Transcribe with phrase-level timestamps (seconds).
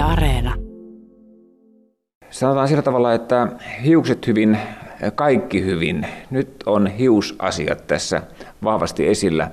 [0.00, 0.54] Yle Areena.
[2.30, 3.48] Sanotaan sillä tavalla, että
[3.84, 4.58] hiukset hyvin,
[5.14, 6.06] kaikki hyvin.
[6.30, 8.22] Nyt on hiusasiat tässä
[8.64, 9.50] vahvasti esillä.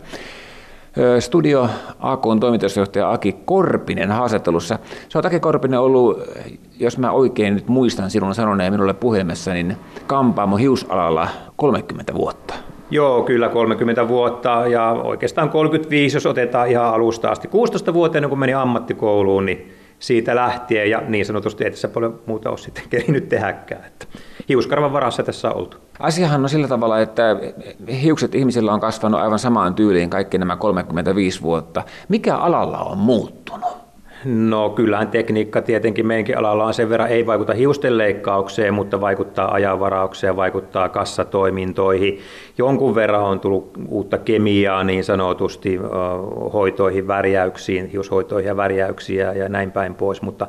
[1.20, 4.80] Studio AK on toimitusjohtaja Aki Korpinen haastattelussa.
[5.10, 6.22] Se on Aki Korpinen ollut,
[6.80, 9.78] jos mä oikein nyt muistan sinun sanoneen minulle puhelimessa, niin
[10.08, 12.54] kampaamo hiusalalla 30 vuotta.
[12.92, 17.48] Joo, kyllä 30 vuotta ja oikeastaan 35, jos otetaan ihan alusta asti.
[17.48, 22.50] 16 vuotta kun meni ammattikouluun, niin siitä lähtien ja niin sanotusti ei tässä paljon muuta
[22.50, 23.86] ole sitten kerinyt tehdäkään.
[23.86, 24.06] Että
[24.50, 25.78] hiuskarvan varassa tässä on oltu.
[26.00, 27.24] Asiahan on sillä tavalla, että
[28.02, 31.84] hiukset ihmisillä on kasvanut aivan samaan tyyliin kaikki nämä 35 vuotta.
[32.10, 33.87] Mikä alalla on muuttunut?
[34.28, 39.54] No kyllähän tekniikka tietenkin meidänkin alalla on sen verran, ei vaikuta hiusten leikkaukseen, mutta vaikuttaa
[39.54, 42.20] ajanvaraukseen, vaikuttaa kassatoimintoihin.
[42.58, 45.80] Jonkun verran on tullut uutta kemiaa niin sanotusti
[46.54, 50.48] hoitoihin, värjäyksiin, hiushoitoihin ja värjäyksiä ja näin päin pois, mutta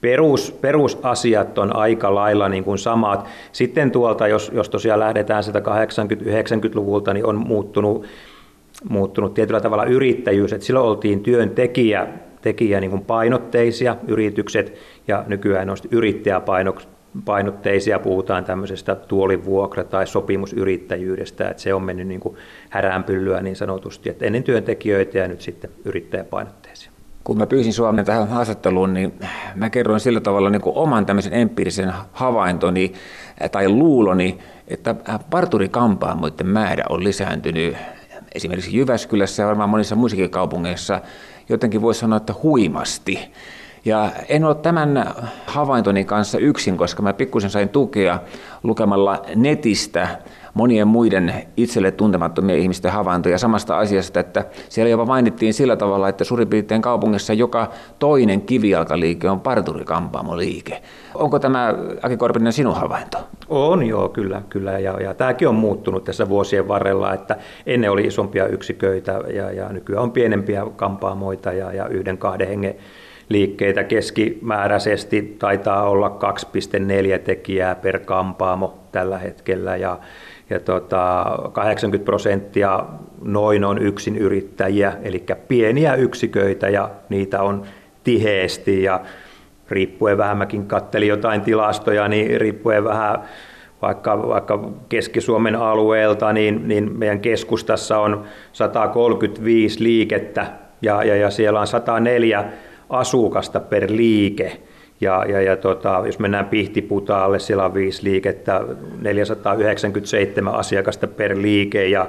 [0.00, 3.26] perus, perusasiat on aika lailla niin kuin samat.
[3.52, 8.06] Sitten tuolta, jos, jos tosiaan lähdetään sieltä 80-90-luvulta, niin on muuttunut,
[8.88, 12.06] muuttunut tietyllä tavalla yrittäjyys, että silloin oltiin työntekijä
[12.44, 14.74] tekijä niin kuin painotteisia yritykset
[15.08, 22.36] ja nykyään on yrittäjäpainotteisia, puhutaan tämmöisestä tuolivuokra- tai sopimusyrittäjyydestä, että se on mennyt niin kuin
[22.70, 26.90] häränpyllyä niin sanotusti, että ennen työntekijöitä ja nyt sitten yrittäjäpainotteisia.
[27.24, 29.12] Kun mä pyysin Suomen tähän haastatteluun, niin
[29.54, 32.92] mä kerroin sillä tavalla niin kuin oman tämmöisen empiirisen havaintoni
[33.52, 34.94] tai luuloni, että
[35.30, 37.76] parturikampaamoiden määrä on lisääntynyt
[38.34, 41.00] esimerkiksi Jyväskylässä ja varmaan monissa muissakin kaupungeissa
[41.48, 43.18] jotenkin voisi sanoa, että huimasti.
[43.84, 45.14] Ja en ole tämän
[45.46, 48.18] havaintoni kanssa yksin, koska mä pikkusen sain tukea
[48.62, 50.08] lukemalla netistä
[50.54, 56.24] monien muiden itselle tuntemattomien ihmisten havaintoja samasta asiasta, että siellä jopa mainittiin sillä tavalla, että
[56.24, 60.82] suurin piirtein kaupungissa joka toinen kivijalkaliike on parturikampaamoliike.
[61.14, 63.18] Onko tämä, Aki Korpinen, sinun havainto?
[63.48, 64.42] On joo, kyllä.
[64.48, 64.78] kyllä.
[64.78, 67.36] Ja, ja tämäkin on muuttunut tässä vuosien varrella, että
[67.66, 72.74] ennen oli isompia yksiköitä ja, ja nykyään on pienempiä kampaamoita ja, ja yhden kahden hengen
[73.28, 75.36] liikkeitä keskimääräisesti.
[75.38, 76.18] Taitaa olla
[77.14, 79.98] 2,4 tekijää per kampaamo tällä hetkellä ja,
[80.50, 82.84] ja tota, 80 prosenttia
[83.22, 87.62] noin on yksin yrittäjiä, eli pieniä yksiköitä ja niitä on
[88.04, 89.00] tiheesti ja
[89.70, 93.18] riippuen vähän, mäkin kattelin jotain tilastoja, niin riippuen vähän
[93.82, 100.46] vaikka, vaikka Keski-Suomen alueelta, niin, niin meidän keskustassa on 135 liikettä
[100.82, 102.44] ja, ja, ja siellä on 104
[102.88, 104.60] asukasta per liike.
[105.00, 108.60] Ja, ja, ja tota, jos mennään Pihtiputaalle, siellä on viisi liikettä,
[109.00, 112.08] 497 asiakasta per liike ja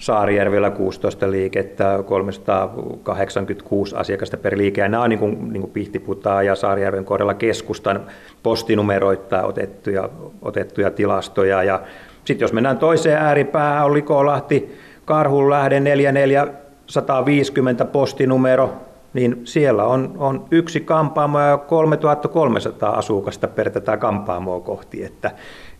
[0.00, 4.80] Saarijärvellä 16 liikettä, 386 asiakasta per liike.
[4.80, 8.06] Ja nämä on niin kuin, niin kuin Pihtiputaa ja Saarijärven kohdalla keskustan
[8.42, 10.08] postinumeroittaa otettuja,
[10.42, 11.62] otettuja tilastoja.
[11.62, 11.80] Ja
[12.24, 18.72] sitten jos mennään toiseen ääripäähän, on Likolahti, Karhunlähde 4450 postinumero,
[19.12, 25.30] niin siellä on, on yksi kampaamo ja 3300 asukasta per tätä kampaamoa kohti, että,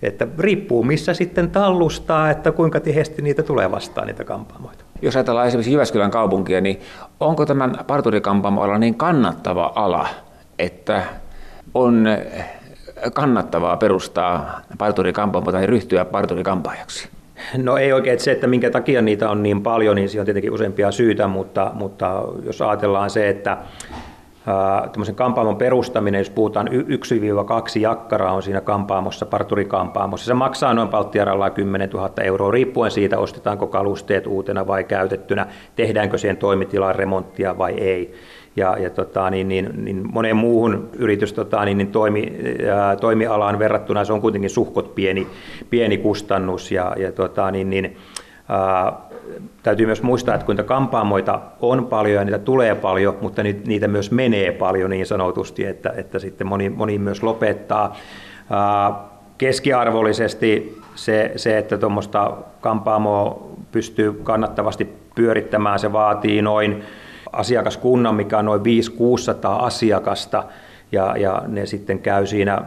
[0.02, 4.84] että riippuu missä sitten tallustaa, että kuinka tiheesti niitä tulee vastaan niitä kampaamoita.
[5.02, 6.80] Jos ajatellaan esimerkiksi Jyväskylän kaupunkia, niin
[7.20, 10.08] onko tämän parturikampaamo niin kannattava ala,
[10.58, 11.02] että
[11.74, 12.08] on
[13.14, 17.08] kannattavaa perustaa parturikampaamo tai ryhtyä parturikampaajaksi?
[17.56, 20.24] No ei oikein että se, että minkä takia niitä on niin paljon, niin siihen on
[20.24, 23.58] tietenkin useampia syitä, mutta, mutta jos ajatellaan se, että
[24.92, 26.72] tämmöisen kampaamon perustaminen, jos puhutaan 1-2
[27.80, 33.66] jakkaraa on siinä kampaamossa, parturikampaamossa, se maksaa noin palttiaralla 10 000 euroa, riippuen siitä, ostetaanko
[33.66, 35.46] kalusteet uutena vai käytettynä,
[35.76, 38.14] tehdäänkö siihen toimitilan remonttia vai ei
[38.56, 42.32] ja, ja tota, niin, niin, niin moneen muuhun yritys tota, niin, niin toimi,
[42.74, 45.26] ää, toimialaan verrattuna se on kuitenkin suhkot pieni,
[45.70, 47.96] pieni kustannus ja, ja tota, niin, niin,
[48.48, 48.92] ää,
[49.62, 54.10] täytyy myös muistaa, että kuinka kampaamoita on paljon ja niitä tulee paljon, mutta niitä myös
[54.10, 57.96] menee paljon niin sanotusti, että, että sitten moni, moni myös lopettaa.
[58.50, 58.92] Ää,
[59.38, 66.82] keskiarvollisesti se, se että tuommoista kampaamoa pystyy kannattavasti pyörittämään, se vaatii noin
[67.32, 68.64] asiakaskunnan, mikä on noin 5-600
[69.42, 70.44] asiakasta,
[70.92, 72.62] ja, ja ne sitten käy siinä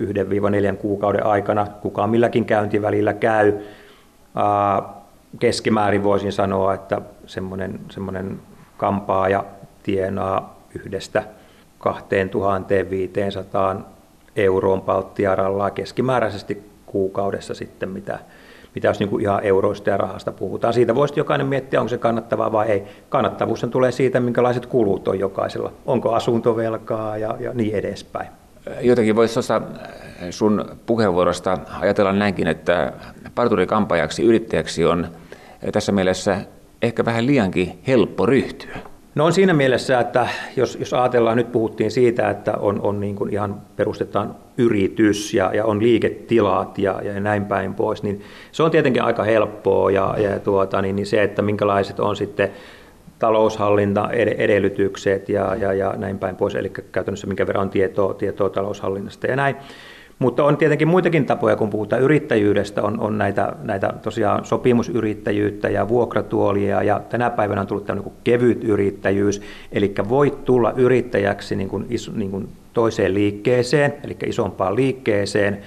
[0.00, 3.52] 1-4 kuukauden aikana, kuka milläkin käyntivälillä käy.
[5.38, 8.40] Keskimäärin voisin sanoa, että semmoinen, semmoinen
[8.76, 9.44] kampaaja
[9.82, 11.22] tienaa yhdestä
[11.78, 13.90] 2500
[14.36, 18.18] euroon palttiaralla keskimääräisesti kuukaudessa sitten, mitä,
[18.74, 20.74] mitä jos niin kuin ihan euroista ja rahasta puhutaan.
[20.74, 22.82] Siitä voisi jokainen miettiä, onko se kannattavaa vai ei.
[23.08, 25.72] Kannattavuus tulee siitä, minkälaiset kulut on jokaisella.
[25.86, 28.28] Onko asuntovelkaa ja, ja niin edespäin.
[28.80, 29.62] Jotenkin voisi tuosta
[30.30, 32.92] sun puheenvuorosta ajatella näinkin, että
[33.34, 35.06] parturikampajaksi, yrittäjäksi on
[35.72, 36.40] tässä mielessä
[36.82, 38.89] ehkä vähän liiankin helppo ryhtyä.
[39.14, 43.16] No on siinä mielessä, että jos, jos ajatellaan, nyt puhuttiin siitä, että on, on niin
[43.16, 48.22] kuin ihan perustetaan yritys ja, ja on liiketilat ja, ja näin päin pois, niin
[48.52, 52.50] se on tietenkin aika helppoa ja, ja tuota, niin, niin se, että minkälaiset on sitten
[53.18, 58.50] taloushallinta edellytykset ja, ja, ja näin päin pois, eli käytännössä minkä verran on tietoa, tietoa
[58.50, 59.56] taloushallinnasta ja näin.
[60.20, 65.88] Mutta on tietenkin muitakin tapoja, kun puhutaan yrittäjyydestä, on, on näitä, näitä tosiaan sopimusyrittäjyyttä ja
[65.88, 71.68] vuokratuolia, ja tänä päivänä on tullut tämmöinen kuin kevyt yrittäjyys, eli voit tulla yrittäjäksi niin
[71.68, 75.58] kuin, niin kuin toiseen liikkeeseen, eli isompaan liikkeeseen,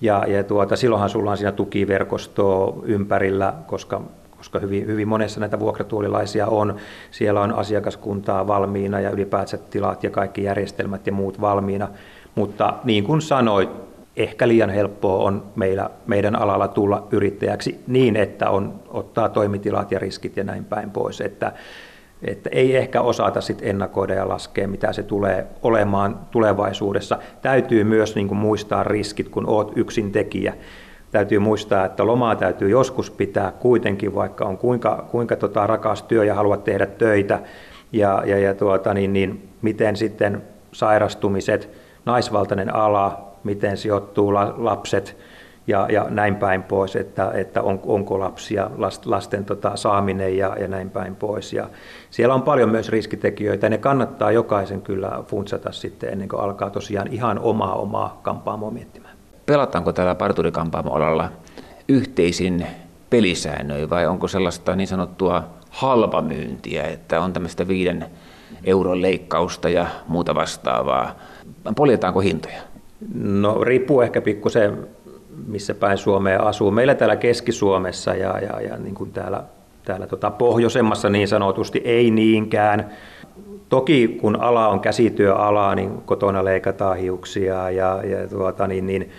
[0.00, 4.00] ja, ja tuota, silloinhan sulla on siinä tukiverkostoa ympärillä, koska
[4.36, 6.76] koska hyvin, hyvin monessa näitä vuokratuolilaisia on.
[7.10, 11.88] Siellä on asiakaskuntaa valmiina ja ylipäätään tilat ja kaikki järjestelmät ja muut valmiina.
[12.34, 13.70] Mutta niin kuin sanoit,
[14.16, 19.98] ehkä liian helppoa on meillä, meidän alalla tulla yrittäjäksi niin, että on, ottaa toimitilat ja
[19.98, 21.20] riskit ja näin päin pois.
[21.20, 21.52] Että,
[22.22, 27.18] että ei ehkä osata sit ennakoida ja laskea, mitä se tulee olemaan tulevaisuudessa.
[27.42, 30.54] Täytyy myös niin kuin muistaa riskit, kun oot yksin tekijä.
[31.10, 36.24] Täytyy muistaa, että lomaa täytyy joskus pitää kuitenkin, vaikka on kuinka, kuinka tota rakas työ
[36.24, 37.40] ja haluat tehdä töitä.
[37.92, 40.42] Ja, ja, ja tuota, niin, niin, miten sitten
[40.72, 41.70] sairastumiset,
[42.06, 45.16] naisvaltainen ala, miten sijoittuu lapset
[45.66, 48.70] ja, ja näin päin pois, että, että on, onko lapsia,
[49.04, 51.52] lasten tota, saaminen ja, ja näin päin pois.
[51.52, 51.68] Ja
[52.10, 56.70] siellä on paljon myös riskitekijöitä ja ne kannattaa jokaisen kyllä funtsata sitten ennen kuin alkaa
[56.70, 59.16] tosiaan ihan omaa omaa kampaamoa miettimään.
[59.46, 61.30] Pelataanko täällä parturikampaamoalalla
[61.88, 62.66] yhteisin
[63.10, 68.04] pelisäännöin vai onko sellaista niin sanottua halpamyyntiä, että on tämmöistä viiden
[68.64, 71.16] euron leikkausta ja muuta vastaavaa?
[71.76, 72.62] Poljetaanko hintoja?
[73.14, 74.86] No riippuu ehkä pikkusen,
[75.46, 76.70] missä päin Suomea asuu.
[76.70, 79.42] Meillä täällä Keski-Suomessa ja, ja, ja niin kuin täällä,
[79.84, 82.90] täällä tota pohjoisemmassa niin sanotusti ei niinkään.
[83.68, 89.10] Toki kun ala on käsityöala, niin kotona leikataan hiuksia ja, ja tuota, niin, niin,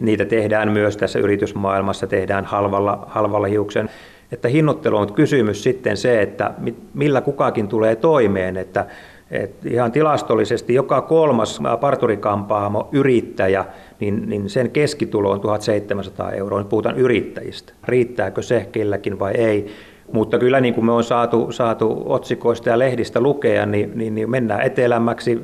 [0.00, 3.90] niitä tehdään myös tässä yritysmaailmassa, tehdään halvalla, halvalla hiuksen.
[4.34, 6.54] Että hinnoittelu on kysymys sitten se, että
[6.94, 8.86] millä kukakin tulee toimeen, että
[9.30, 13.64] et ihan tilastollisesti joka kolmas parturikampaamo yrittäjä,
[14.00, 16.58] niin, niin sen keskitulo on 1700 euroa.
[16.58, 17.72] Nyt puhutaan yrittäjistä.
[17.84, 19.66] Riittääkö se kelläkin vai ei?
[20.14, 24.30] Mutta kyllä niin kuin me on saatu, saatu otsikoista ja lehdistä lukea, niin, niin, niin
[24.30, 25.40] mennään etelämmäksi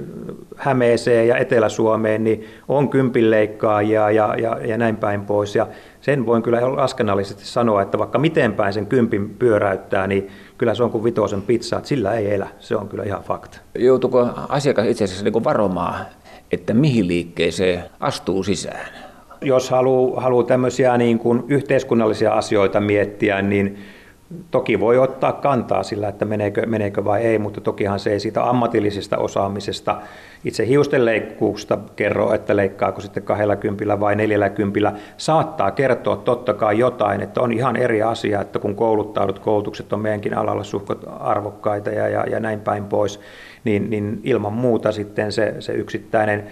[0.56, 5.54] Hämeeseen ja Etelä-Suomeen, niin on kympinleikkaajia ja, ja, ja näin päin pois.
[5.54, 5.66] Ja
[6.00, 10.28] sen voin kyllä laskennallisesti sanoa, että vaikka miten päin sen kympin pyöräyttää, niin
[10.58, 12.48] kyllä se on kuin vitosen pizza, että sillä ei elä.
[12.58, 13.58] Se on kyllä ihan fakta.
[13.78, 16.06] Joutuuko asiakas itse asiassa niin varomaan,
[16.52, 18.88] että mihin liikkeeseen astuu sisään?
[19.42, 23.78] Jos haluaa, haluaa tämmöisiä niin kuin yhteiskunnallisia asioita miettiä, niin
[24.50, 28.48] Toki voi ottaa kantaa sillä, että meneekö, meneekö vai ei, mutta tokihan se ei siitä
[28.48, 30.00] ammatillisesta osaamisesta
[30.44, 34.92] itse hiusten leikkuusta kerro, että leikkaako sitten 20 vai 40.
[35.16, 40.00] Saattaa kertoa totta kai jotain, että on ihan eri asia, että kun kouluttaudut, koulutukset on
[40.00, 43.20] meidänkin alalla suhkot arvokkaita ja, ja, ja näin päin pois,
[43.64, 46.50] niin, niin ilman muuta sitten se, se yksittäinen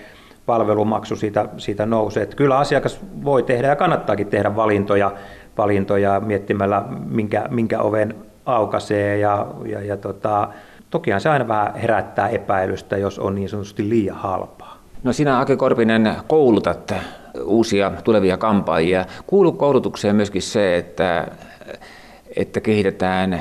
[0.49, 2.23] palvelumaksu siitä, siitä nousee.
[2.23, 5.13] Että kyllä asiakas voi tehdä ja kannattaakin tehdä valintoja,
[5.59, 8.15] valintoja miettimällä, minkä, minkä oven
[8.47, 10.49] aukaisee ja, ja, ja tota,
[10.91, 14.79] tokihan se aina vähän herättää epäilystä, jos on niin sanotusti liian halpaa.
[15.03, 16.95] No sinä Ake Korpinen koulutat
[17.45, 19.05] uusia tulevia kampaajia.
[19.27, 21.29] Kuuluu koulutukseen myöskin se, että,
[22.37, 23.41] että kehitetään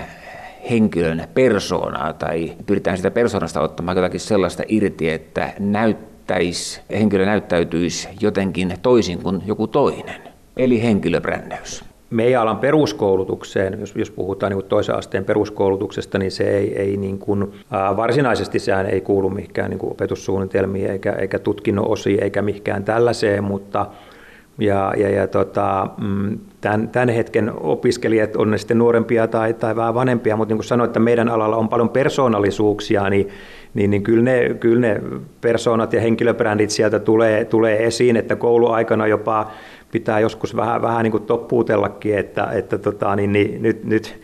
[0.69, 8.77] henkilön persoonaa tai pyritään sitä persoonasta ottamaan jotakin sellaista irti, että näyttäisi, henkilö näyttäytyisi jotenkin
[8.81, 10.21] toisin kuin joku toinen.
[10.57, 16.79] Eli henkilöbrändäys meidän alan peruskoulutukseen, jos, jos puhutaan niin toisen asteen peruskoulutuksesta, niin se ei,
[16.79, 22.23] ei niin kuin, ää, varsinaisesti sehän ei kuulu mihinkään niin opetussuunnitelmiin eikä, eikä tutkinnon osiin
[22.23, 23.85] eikä mihinkään tällaiseen, mutta
[24.59, 29.75] ja, ja, ja tota, mm, tämän, tämän hetken opiskelijat, on ne sitten nuorempia tai, tai
[29.75, 33.29] vähän vanhempia, mutta niin kuin sanoin, että meidän alalla on paljon persoonallisuuksia, niin,
[33.77, 35.01] niin, niin kyllä, ne, kyllä ne
[35.41, 39.51] persoonat ja henkilöbrändit sieltä tulee, tulee esiin, että kouluaikana jopa
[39.91, 44.19] pitää joskus vähän, vähän niin kuin toppuutellakin, että, että tota, niin, niin, nyt, nyt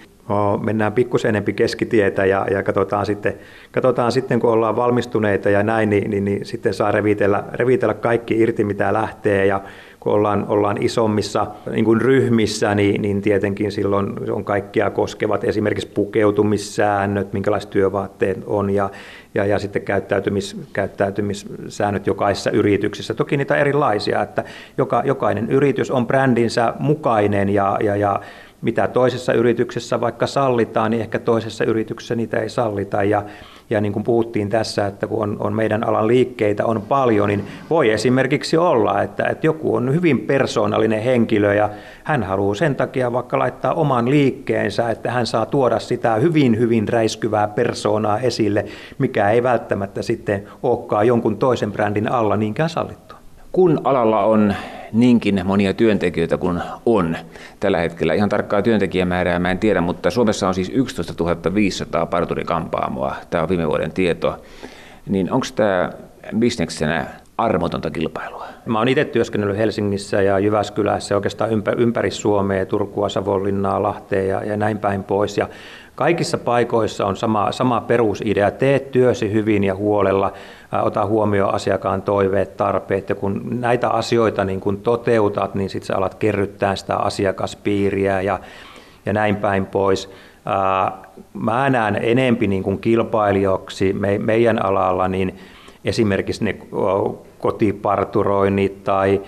[0.63, 3.33] mennään pikkusen enempi keskitietä ja, ja katsotaan, sitten,
[3.71, 8.39] katsotaan sitten, kun ollaan valmistuneita ja näin, niin, niin, niin sitten saa revitellä, revitellä kaikki
[8.39, 9.45] irti, mitä lähtee.
[9.45, 9.61] Ja
[10.03, 15.87] kun ollaan, ollaan isommissa niin kuin ryhmissä, niin, niin tietenkin silloin on kaikkia koskevat esimerkiksi
[15.87, 18.89] pukeutumissäännöt, minkälaiset työvaatteet on ja,
[19.35, 23.13] ja, ja sitten käyttäytymis, käyttäytymissäännöt jokaisessa yrityksessä.
[23.13, 24.43] Toki niitä erilaisia, että
[24.77, 28.19] joka, jokainen yritys on brändinsä mukainen ja, ja, ja
[28.61, 33.03] mitä toisessa yrityksessä vaikka sallitaan, niin ehkä toisessa yrityksessä niitä ei sallita.
[33.03, 33.23] Ja,
[33.69, 37.45] ja niin kuin puhuttiin tässä, että kun on, on meidän alan liikkeitä on paljon, niin
[37.69, 41.69] voi esimerkiksi olla, että, että joku on hyvin persoonallinen henkilö ja
[42.03, 46.87] hän haluaa sen takia vaikka laittaa oman liikkeensä, että hän saa tuoda sitä hyvin, hyvin
[46.87, 48.65] räiskyvää persoonaa esille,
[48.97, 53.17] mikä ei välttämättä sitten olekaan jonkun toisen brändin alla niinkään sallittua.
[53.51, 54.53] Kun alalla on
[54.93, 57.17] niinkin monia työntekijöitä kuin on
[57.59, 58.13] tällä hetkellä.
[58.13, 63.15] Ihan tarkkaa työntekijämäärää mä en tiedä, mutta Suomessa on siis 11 500 parturikampaamoa.
[63.29, 64.43] Tämä on viime vuoden tieto.
[65.09, 65.89] Niin onko tämä
[66.39, 68.45] bisneksenä armotonta kilpailua?
[68.65, 74.57] Mä oon itse työskennellyt Helsingissä ja Jyväskylässä oikeastaan ympäri Suomea, Turkua, Savonlinnaa, Lahteen ja, ja
[74.57, 75.37] näin päin pois.
[75.37, 75.49] Ja
[75.95, 78.51] Kaikissa paikoissa on sama, sama perusidea.
[78.51, 80.33] Tee työsi hyvin ja huolella,
[80.83, 83.09] ota huomioon asiakkaan toiveet, tarpeet.
[83.09, 88.39] Ja kun näitä asioita niin kun toteutat, niin sitten sä alat kerryttää sitä asiakaspiiriä ja,
[89.05, 90.09] ja näin päin pois.
[91.33, 92.81] Mä näen enempi niin kuin
[93.93, 95.39] me, meidän alalla niin
[95.85, 96.57] esimerkiksi ne
[97.39, 99.21] kotiparturoinnit tai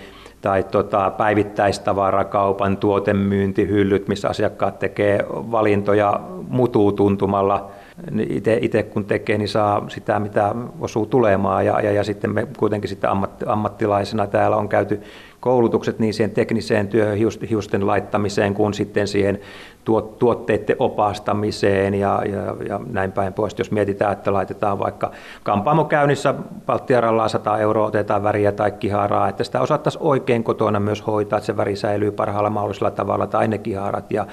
[0.45, 7.69] tai tota, päivittäistavarakaupan tuotemyyntihyllyt, missä asiakkaat tekee valintoja mutuutuntumalla.
[8.61, 11.65] Itse kun tekee, niin saa sitä, mitä osuu tulemaan.
[11.65, 15.01] Ja, ja, ja sitten me kuitenkin sitten ammatti, ammattilaisena täällä on käyty
[15.39, 17.17] koulutukset niin siihen tekniseen työhön,
[17.49, 19.39] hiusten laittamiseen, kuin sitten siihen
[20.19, 23.55] tuotteiden opastamiseen ja, ja, ja näin päin pois.
[23.57, 25.11] Jos mietitään, että laitetaan vaikka
[25.43, 26.33] kampaamokäynnissä
[26.65, 31.45] palttiaralla 100 euroa, otetaan väriä tai kiharaa, että sitä osattaisiin oikein kotona myös hoitaa, että
[31.45, 34.27] se väri säilyy parhaalla mahdollisella tavalla, tai ne kiharat ja,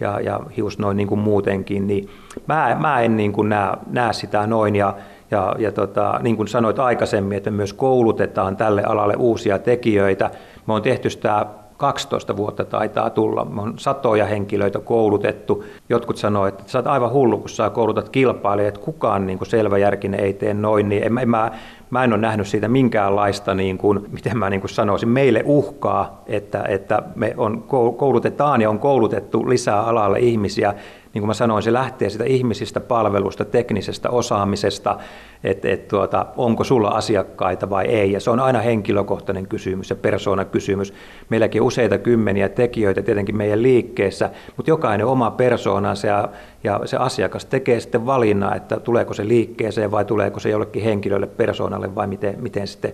[0.00, 2.08] ja, ja hius noin niin kuin muutenkin, niin
[2.46, 4.76] mä, mä en niin kuin näe, näe sitä noin.
[4.76, 4.94] Ja,
[5.30, 10.30] ja, ja tota, niin kuin sanoit aikaisemmin, että me myös koulutetaan tälle alalle uusia tekijöitä.
[10.66, 13.44] Me on tehty sitä 12 vuotta taitaa tulla.
[13.44, 15.64] Me on satoja henkilöitä koulutettu.
[15.88, 19.48] Jotkut sanoo, että sä oot aivan hullu, kun sä koulutat kilpailijat, että kukaan niin kuin
[19.48, 20.88] selväjärkinen ei tee noin.
[20.88, 21.50] Niin en, en, mä,
[21.90, 26.22] mä en ole nähnyt siitä minkäänlaista, niin kuin, miten mä niin kuin sanoisin, meille uhkaa,
[26.26, 27.62] että, että me on,
[27.96, 30.74] koulutetaan ja on koulutettu lisää alalle ihmisiä
[31.16, 34.98] niin kuin mä sanoin, se lähtee sitä ihmisistä, palvelusta, teknisestä osaamisesta,
[35.44, 38.12] että et tuota, onko sulla asiakkaita vai ei.
[38.12, 40.94] Ja se on aina henkilökohtainen kysymys ja persoonakysymys.
[41.28, 46.28] Meilläkin on useita kymmeniä tekijöitä tietenkin meidän liikkeessä, mutta jokainen oma persoonansa ja,
[46.64, 51.26] ja se asiakas tekee sitten valinnan, että tuleeko se liikkeeseen vai tuleeko se jollekin henkilölle,
[51.26, 52.92] persoonalle vai miten, miten, sitten,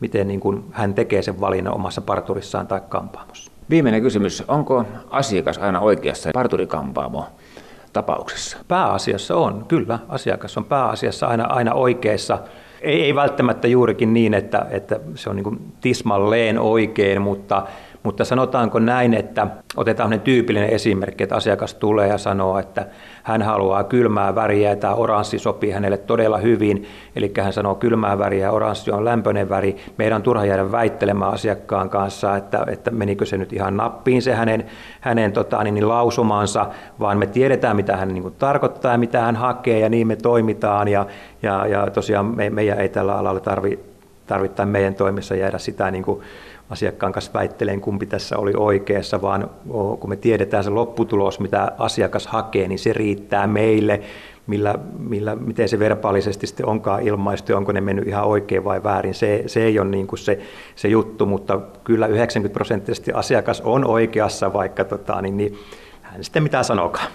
[0.00, 3.52] miten niin kuin hän tekee sen valinnan omassa parturissaan tai kampaamossa.
[3.70, 4.44] Viimeinen kysymys.
[4.48, 7.26] Onko asiakas aina oikeassa parturikampaamo
[7.92, 8.58] tapauksessa?
[8.68, 9.98] Pääasiassa on, kyllä.
[10.08, 12.38] Asiakas on pääasiassa aina, aina oikeassa.
[12.80, 17.62] Ei, ei välttämättä juurikin niin, että, että se on niin tismalleen oikein, mutta
[18.02, 22.86] mutta sanotaanko näin, että otetaan tyypillinen esimerkki, että asiakas tulee ja sanoo, että
[23.22, 26.86] hän haluaa kylmää väriä ja tämä oranssi sopii hänelle todella hyvin.
[27.16, 29.76] Eli hän sanoo kylmää väriä ja oranssi on lämpöinen väri.
[29.98, 34.34] Meidän on turha jäädä väittelemään asiakkaan kanssa, että, että menikö se nyt ihan nappiin se
[34.34, 34.66] hänen,
[35.00, 36.66] hänen tota, niin, niin lausumansa,
[37.00, 40.16] vaan me tiedetään, mitä hän niin kuin, tarkoittaa ja mitä hän hakee ja niin me
[40.16, 40.88] toimitaan.
[40.88, 41.06] Ja,
[41.42, 43.92] ja, ja tosiaan me, meidän ei tällä alalla tarvitse
[44.26, 46.22] tarvittain meidän toimissa jäädä sitä niin kuin
[46.72, 49.50] asiakkaan kanssa väitteleen, kumpi tässä oli oikeassa, vaan
[50.00, 54.00] kun me tiedetään se lopputulos, mitä asiakas hakee, niin se riittää meille,
[54.46, 59.14] millä, millä, miten se verbaalisesti sitten onkaan ilmaistu, onko ne mennyt ihan oikein vai väärin.
[59.14, 60.38] Se, se ei ole niin kuin se,
[60.76, 65.58] se juttu, mutta kyllä 90 prosenttisesti asiakas on oikeassa, vaikka tota, niin, niin
[66.02, 67.06] hän sitten mitä sanokaan.